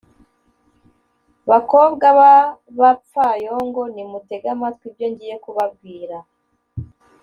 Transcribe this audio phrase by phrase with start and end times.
[1.49, 6.17] Bakobwa b’abapfayongo, nimutege amatwi ibyo ngiye kubabwira!